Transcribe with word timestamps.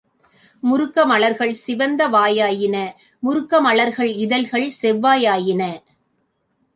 முருக்கமலர்கள் 0.63 1.51
சிவந்த 1.51 2.07
வாய் 2.07 2.39
ஆயின 2.41 2.77
முருக்க 3.23 3.61
மலர்கள் 3.61 4.11
இதழ்ச் 4.23 4.49
செவ்வாய் 4.79 5.25
ஆயின. 5.25 5.61